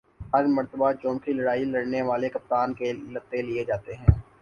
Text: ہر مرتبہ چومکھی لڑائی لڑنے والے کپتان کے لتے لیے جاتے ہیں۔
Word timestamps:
ہر 0.33 0.43
مرتبہ 0.55 0.91
چومکھی 1.01 1.31
لڑائی 1.33 1.63
لڑنے 1.65 2.01
والے 2.09 2.29
کپتان 2.29 2.73
کے 2.79 2.87
لتے 3.13 3.41
لیے 3.41 3.63
جاتے 3.65 3.91
ہیں۔ 3.95 4.05